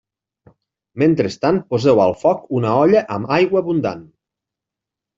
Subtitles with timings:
[1.03, 4.07] Mentrestant poseu al foc una olla amb aigua abundant.